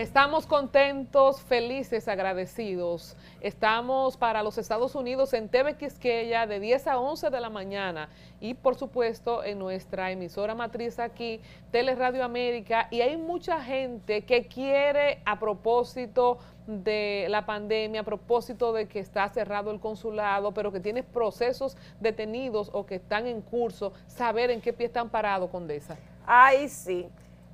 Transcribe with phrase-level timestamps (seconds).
[0.00, 3.18] Estamos contentos, felices, agradecidos.
[3.42, 8.08] Estamos para los Estados Unidos en TV Quisqueya de 10 a 11 de la mañana
[8.40, 12.88] y por supuesto en nuestra emisora matriz aquí, Teleradio América.
[12.90, 19.00] Y hay mucha gente que quiere a propósito de la pandemia, a propósito de que
[19.00, 24.50] está cerrado el consulado, pero que tiene procesos detenidos o que están en curso, saber
[24.50, 25.98] en qué pie están parados, Condesa.
[26.24, 27.06] Ay, sí.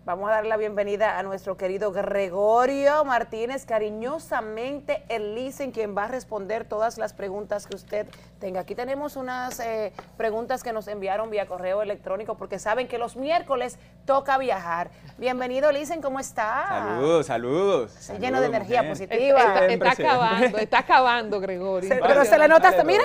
[0.07, 6.05] Vamos a dar la bienvenida a nuestro querido Gregorio Martínez, cariñosamente el en quien va
[6.05, 8.07] a responder todas las preguntas que usted
[8.39, 8.61] tenga.
[8.61, 13.17] Aquí tenemos unas eh, preguntas que nos enviaron vía correo electrónico porque saben que los
[13.17, 14.91] miércoles toca viajar.
[15.19, 16.67] Bienvenido, Lisen, ¿cómo está?
[16.69, 17.97] Saludos, saludos.
[17.97, 19.67] Está lleno de energía positiva.
[19.67, 21.91] Está, acabando, está acabando, Gregorio.
[22.07, 23.05] pero se le nota hasta, mira,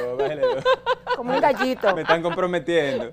[1.15, 1.95] como un gallito.
[1.95, 3.09] Me están comprometiendo,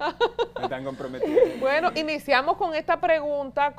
[0.57, 1.41] me están comprometiendo.
[1.61, 3.75] Bueno, iniciamos con esta pregunta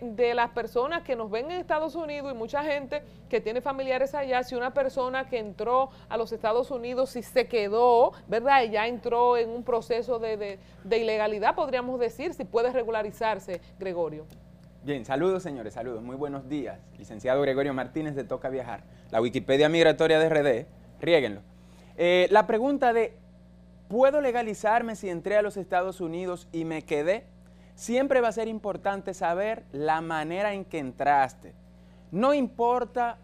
[0.00, 4.14] de, las personas que nos ven en Estados Unidos y mucha gente que tiene familiares
[4.14, 7.63] allá, si una persona que entró a los Estados Unidos, si se quedó,
[8.28, 8.62] ¿verdad?
[8.64, 14.26] Y ya entró en un proceso de, de ilegalidad, podríamos decir, si puede regularizarse, Gregorio.
[14.82, 16.78] Bien, saludos señores, saludos, muy buenos días.
[16.98, 20.66] Licenciado Gregorio Martínez de Toca Viajar, la Wikipedia Migratoria de RD,
[21.00, 21.40] riéguenlo.
[21.96, 23.16] Eh, la pregunta de,
[23.88, 27.24] ¿puedo legalizarme si entré a los Estados Unidos y me quedé?
[27.74, 31.54] siempre va a ser importante saber la manera en que entraste.
[32.10, 33.18] No importa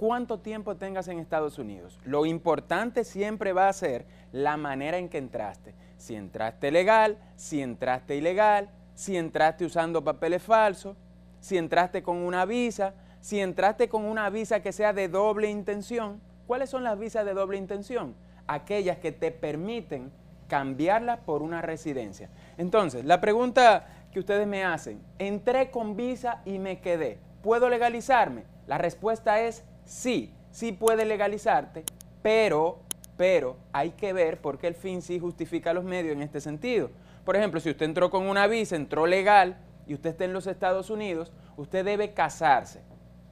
[0.00, 5.10] cuánto tiempo tengas en Estados Unidos, lo importante siempre va a ser la manera en
[5.10, 5.74] que entraste.
[5.98, 10.96] Si entraste legal, si entraste ilegal, si entraste usando papeles falsos,
[11.40, 16.22] si entraste con una visa, si entraste con una visa que sea de doble intención.
[16.46, 18.14] ¿Cuáles son las visas de doble intención?
[18.46, 20.10] Aquellas que te permiten
[20.48, 22.30] cambiarla por una residencia.
[22.56, 28.44] Entonces, la pregunta que ustedes me hacen, entré con visa y me quedé, ¿puedo legalizarme?
[28.66, 31.84] La respuesta es sí, sí puede legalizarte,
[32.22, 32.78] pero,
[33.16, 36.90] pero hay que ver porque el fin sí justifica los medios en este sentido.
[37.24, 39.58] Por ejemplo, si usted entró con una visa, entró legal
[39.88, 42.80] y usted está en los Estados Unidos, usted debe casarse.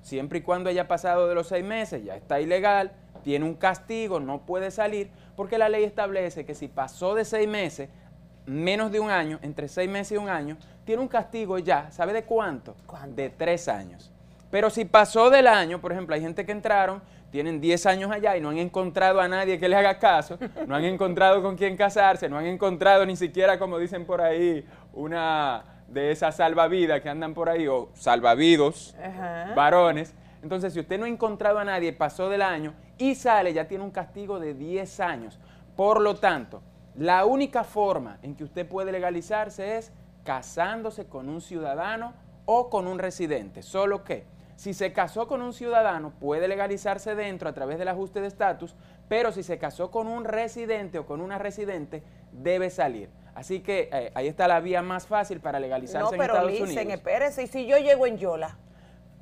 [0.02, 2.92] Siempre y cuando haya pasado de los seis meses, ya está ilegal,
[3.22, 7.48] tiene un castigo, no puede salir, porque la ley establece que si pasó de seis
[7.48, 7.88] meses,
[8.46, 12.12] menos de un año, entre seis meses y un año, tiene un castigo ya, ¿sabe
[12.12, 12.74] de cuánto?
[13.14, 14.10] De tres años.
[14.50, 18.36] Pero si pasó del año, por ejemplo, hay gente que entraron, tienen diez años allá
[18.36, 21.76] y no han encontrado a nadie que les haga caso, no han encontrado con quién
[21.76, 27.08] casarse, no han encontrado ni siquiera, como dicen por ahí, una de esas salvavidas que
[27.08, 28.94] andan por ahí, o salvavidos,
[29.54, 30.14] varones.
[30.42, 33.84] Entonces, si usted no ha encontrado a nadie, pasó del año y sale, ya tiene
[33.84, 35.38] un castigo de 10 años.
[35.76, 36.62] Por lo tanto,
[36.94, 39.92] la única forma en que usted puede legalizarse es
[40.24, 43.62] casándose con un ciudadano o con un residente.
[43.62, 44.24] Solo que
[44.58, 48.74] si se casó con un ciudadano puede legalizarse dentro a través del ajuste de estatus,
[49.08, 52.02] pero si se casó con un residente o con una residente
[52.32, 53.08] debe salir.
[53.36, 56.70] Así que eh, ahí está la vía más fácil para legalizarse en Estados Unidos.
[56.70, 58.58] No, pero espérese, y si yo llego en Yola.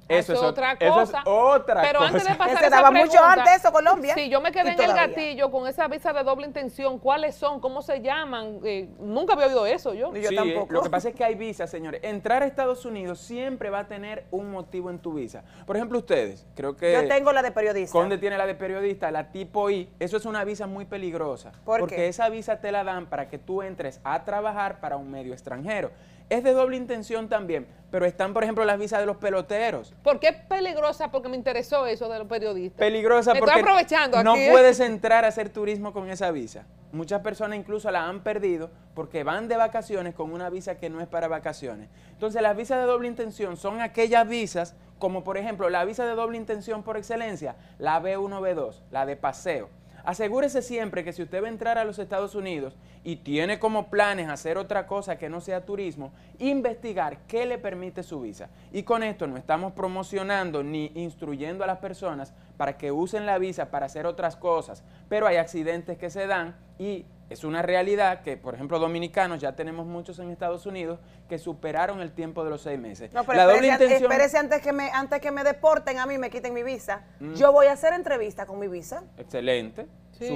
[0.09, 1.03] Eso, es otra cosa.
[1.03, 4.15] Eso es otra Pero antes de pasar se daba mucho antes eso, Colombia.
[4.15, 6.99] Sí, yo me quedé en el gatillo con esa visa de doble intención.
[6.99, 7.61] ¿Cuáles son?
[7.61, 8.61] ¿Cómo se llaman?
[8.65, 10.15] Eh, nunca había oído eso yo.
[10.15, 10.72] yo tampoco.
[10.72, 12.00] Lo que pasa es que hay visas, señores.
[12.05, 15.44] Entrar a Estados Unidos siempre va a tener un motivo en tu visa.
[15.67, 16.93] Por ejemplo, ustedes, creo que...
[16.93, 17.93] Yo tengo la de periodista.
[17.93, 19.88] Conde tiene la de periodista, la tipo I.
[19.99, 21.53] Eso es una visa muy peligrosa.
[21.65, 25.11] ¿Por porque esa visa te la dan para que tú entres a trabajar para un
[25.11, 25.91] medio extranjero
[26.28, 29.94] es de doble intención también, pero están, por ejemplo, las visas de los peloteros.
[30.03, 31.10] ¿Por qué peligrosa?
[31.10, 32.78] Porque me interesó eso de los periodistas.
[32.78, 34.48] Peligrosa porque aprovechando no ¿eh?
[34.50, 36.66] puedes entrar a hacer turismo con esa visa.
[36.92, 41.00] Muchas personas incluso la han perdido porque van de vacaciones con una visa que no
[41.00, 41.88] es para vacaciones.
[42.10, 46.14] Entonces, las visas de doble intención son aquellas visas, como por ejemplo la visa de
[46.14, 49.69] doble intención por excelencia, la B1, B2, la de paseo
[50.06, 53.91] Asegúrese siempre que si usted va a entrar a los Estados Unidos y tiene como
[53.91, 58.49] planes hacer otra cosa que no sea turismo, investigar qué le permite su visa.
[58.70, 63.38] Y con esto no estamos promocionando ni instruyendo a las personas para que usen la
[63.38, 68.23] visa para hacer otras cosas, pero hay accidentes que se dan y es una realidad
[68.23, 72.50] que, por ejemplo, dominicanos, ya tenemos muchos en Estados Unidos que superaron el tiempo de
[72.50, 73.12] los seis meses.
[73.12, 76.62] No, pero espérese, antes, que me, antes que me deporten a mí, me quiten mi
[76.62, 77.02] visa.
[77.19, 77.34] Mm.
[77.34, 79.02] Yo voy a hacer entrevista con mi visa.
[79.19, 79.87] Excelente.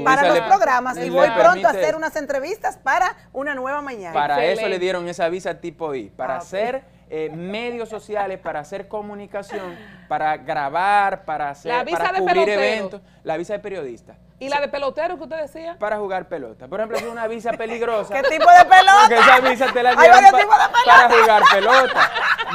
[0.04, 4.12] Para los programas y voy pronto a hacer unas entrevistas para una nueva mañana.
[4.12, 8.60] Para eso le dieron esa visa tipo I, para ah, hacer eh, medios sociales, para
[8.60, 9.76] hacer comunicación,
[10.06, 13.00] para grabar, para hacer, para cubrir eventos.
[13.24, 14.16] La visa de periodista.
[14.40, 15.76] ¿Y la de pelotero que usted decía?
[15.78, 16.66] Para jugar pelota.
[16.66, 18.14] Por ejemplo, es una visa peligrosa.
[18.14, 18.96] ¿Qué tipo de pelota?
[19.02, 22.10] Porque esa visa te la dieron pa- para jugar pelota.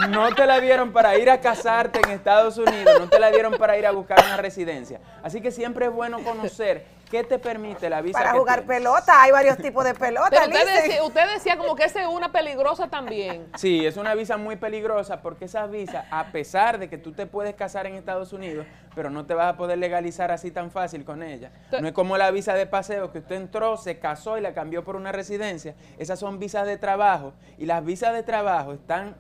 [0.10, 3.54] No te la dieron para ir a casarte en Estados Unidos, no te la dieron
[3.54, 5.00] para ir a buscar una residencia.
[5.24, 8.78] Así que siempre es bueno conocer qué te permite la visa Para que jugar tienes.
[8.78, 12.08] pelota, hay varios tipos de pelota, Pero usted decía, usted decía como que esa es
[12.08, 13.48] una peligrosa también.
[13.56, 17.26] Sí, es una visa muy peligrosa porque esa visa, a pesar de que tú te
[17.26, 21.06] puedes casar en Estados Unidos, pero no te vas a poder legalizar así tan fácil
[21.06, 21.52] con ella.
[21.80, 24.84] No es como la visa de paseo que usted entró, se casó y la cambió
[24.84, 25.76] por una residencia.
[25.98, 29.16] Esas son visas de trabajo y las visas de trabajo están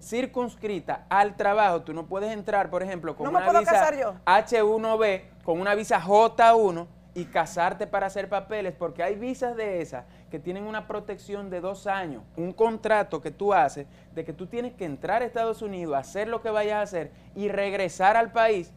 [0.00, 1.82] circunscritas al trabajo.
[1.82, 4.14] Tú no puedes entrar, por ejemplo, con ¿No una visa casar yo?
[4.24, 6.86] H1B, con una visa J1
[7.16, 11.62] y casarte para hacer papeles, porque hay visas de esas que tienen una protección de
[11.62, 15.62] dos años, un contrato que tú haces de que tú tienes que entrar a Estados
[15.62, 18.70] Unidos, hacer lo que vayas a hacer y regresar al país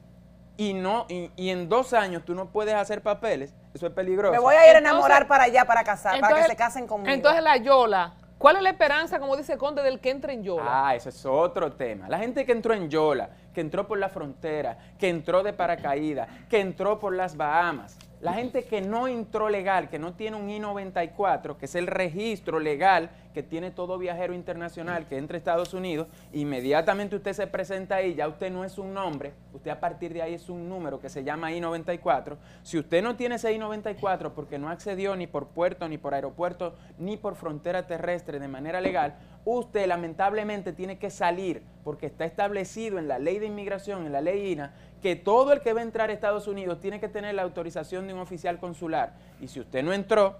[0.56, 4.32] y no y, y en dos años tú no puedes hacer papeles, eso es peligroso.
[4.32, 7.14] Me voy a ir a enamorar para allá, para casar, para que se casen conmigo.
[7.14, 10.88] Entonces la Yola, ¿cuál es la esperanza, como dice Conde, del que entre en Yola?
[10.88, 12.08] Ah, eso es otro tema.
[12.08, 16.30] La gente que entró en Yola, que entró por la frontera, que entró de paracaídas,
[16.50, 17.98] que entró por las Bahamas.
[18.22, 22.60] La gente que no entró legal, que no tiene un I-94, que es el registro
[22.60, 27.96] legal que tiene todo viajero internacional que entra a Estados Unidos, inmediatamente usted se presenta
[27.96, 31.00] ahí, ya usted no es un nombre, usted a partir de ahí es un número
[31.00, 32.36] que se llama I-94.
[32.62, 36.76] Si usted no tiene ese I-94 porque no accedió ni por puerto, ni por aeropuerto,
[36.98, 43.00] ni por frontera terrestre de manera legal, usted lamentablemente tiene que salir porque está establecido
[43.00, 45.84] en la ley de inmigración, en la ley INA, que todo el que va a
[45.84, 49.14] entrar a Estados Unidos tiene que tener la autorización de un oficial consular.
[49.40, 50.38] Y si usted no entró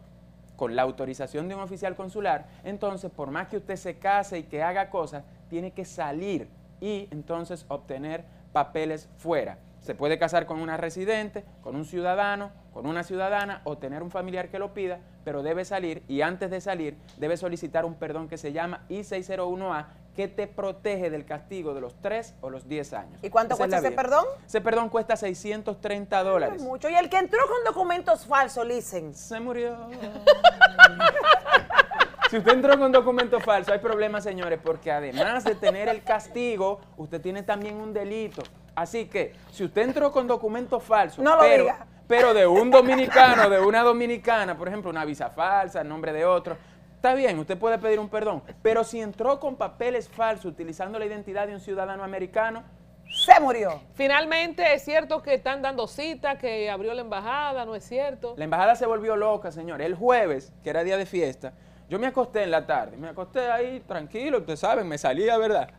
[0.56, 4.44] con la autorización de un oficial consular, entonces por más que usted se case y
[4.44, 6.50] que haga cosas, tiene que salir
[6.82, 9.58] y entonces obtener papeles fuera.
[9.80, 14.12] Se puede casar con una residente, con un ciudadano, con una ciudadana o tener un
[14.12, 18.28] familiar que lo pida, pero debe salir y antes de salir debe solicitar un perdón
[18.28, 19.86] que se llama I-601A
[20.20, 23.20] que te protege del castigo de los 3 o los 10 años.
[23.24, 23.96] ¿Y cuánto Esa cuesta ese vía.
[23.96, 24.26] perdón?
[24.46, 26.62] Ese perdón cuesta 630 dólares.
[26.62, 26.90] Mucho.
[26.90, 29.14] Y el que entró con documentos falsos, Licen.
[29.16, 29.78] Se murió.
[32.30, 36.82] Si usted entró con documento falso, hay problemas, señores, porque además de tener el castigo,
[36.98, 38.44] usted tiene también un delito.
[38.76, 41.86] Así que, si usted entró con documento falso, No lo pero, diga.
[42.10, 46.26] pero de un dominicano, de una dominicana, por ejemplo, una visa falsa, el nombre de
[46.26, 46.58] otro,
[47.00, 48.44] está bien, usted puede pedir un perdón.
[48.62, 52.64] Pero si entró con papeles falsos, utilizando la identidad de un ciudadano americano,
[53.12, 53.82] Se murió.
[53.96, 58.36] Finalmente, es cierto que están dando cita, que abrió la embajada, ¿no es cierto?
[58.38, 59.82] La embajada se volvió loca, señor.
[59.82, 61.54] El jueves, que era día de fiesta,
[61.90, 62.98] yo me acosté en la tarde.
[62.98, 65.70] Me acosté ahí tranquilo, ustedes saben, me salía, ¿verdad?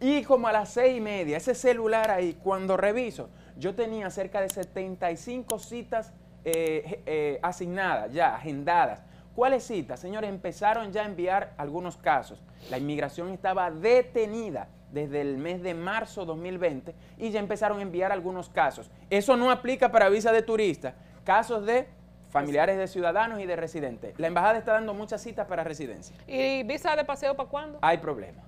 [0.00, 4.40] Y como a las seis y media, ese celular ahí, cuando reviso, yo tenía cerca
[4.40, 6.12] de 75 citas
[6.44, 9.02] eh, eh, asignadas, ya, agendadas.
[9.38, 10.00] ¿Cuáles citas?
[10.00, 12.42] Señores, empezaron ya a enviar algunos casos.
[12.70, 18.10] La inmigración estaba detenida desde el mes de marzo 2020 y ya empezaron a enviar
[18.10, 18.90] algunos casos.
[19.08, 21.86] Eso no aplica para visa de turista, casos de
[22.30, 24.18] familiares de ciudadanos y de residentes.
[24.18, 26.16] La embajada está dando muchas citas para residencia.
[26.26, 27.78] ¿Y visa de paseo para cuándo?
[27.80, 28.42] Hay problema.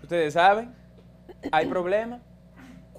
[0.00, 0.72] Ustedes saben,
[1.50, 2.20] hay problema.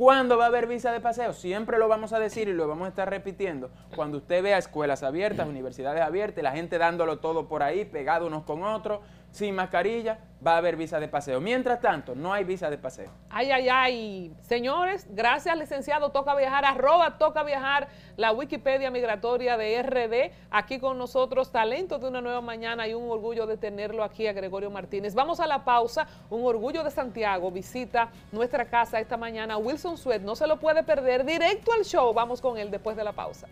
[0.02, 1.32] ¿Cuándo va a haber visa de paseo?
[1.32, 3.70] Siempre lo vamos a decir y lo vamos a estar repitiendo.
[3.96, 8.42] Cuando usted vea escuelas abiertas, universidades abiertas, la gente dándolo todo por ahí, pegado unos
[8.42, 11.40] con otros, sin mascarilla, va a haber visa de paseo.
[11.40, 13.12] Mientras tanto, no hay visa de paseo.
[13.30, 14.36] Ay, ay, ay.
[14.42, 20.34] Señores, gracias, licenciado Toca Viajar, arroba Toca Viajar, la Wikipedia migratoria de RD.
[20.50, 24.34] Aquí con nosotros, talento de una nueva mañana y un orgullo de tenerlo aquí a
[24.34, 25.14] Gregorio Martínez.
[25.14, 26.08] Vamos a la pausa.
[26.30, 29.58] Un orgullo de Santiago visita nuestra casa esta mañana.
[29.58, 31.26] Wilson Sweat, no se lo puede perder.
[31.26, 32.14] Directo al show.
[32.14, 33.48] Vamos con él después de la pausa.